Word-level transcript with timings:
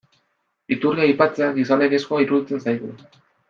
Iturria 0.75 1.05
aipatzea, 1.09 1.51
gizalegezkoa 1.59 2.25
iruditzen 2.27 2.65
zaigu. 2.69 2.95